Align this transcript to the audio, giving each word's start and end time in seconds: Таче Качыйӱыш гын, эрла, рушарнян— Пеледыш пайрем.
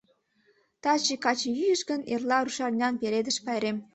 Таче 0.83 1.15
Качыйӱыш 1.23 1.81
гын, 1.89 2.01
эрла, 2.13 2.37
рушарнян— 2.45 2.95
Пеледыш 3.01 3.37
пайрем. 3.45 3.77